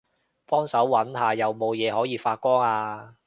[0.47, 3.15] 幫手搵下有冇嘢可以發光吖